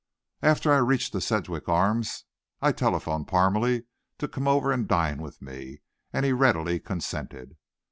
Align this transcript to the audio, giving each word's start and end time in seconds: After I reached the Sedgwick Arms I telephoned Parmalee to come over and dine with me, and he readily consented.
After 0.41 0.73
I 0.73 0.77
reached 0.79 1.13
the 1.13 1.21
Sedgwick 1.21 1.69
Arms 1.69 2.23
I 2.59 2.71
telephoned 2.71 3.27
Parmalee 3.27 3.83
to 4.17 4.27
come 4.27 4.47
over 4.47 4.71
and 4.71 4.87
dine 4.87 5.21
with 5.21 5.43
me, 5.43 5.83
and 6.11 6.25
he 6.25 6.33
readily 6.33 6.79
consented. 6.79 7.55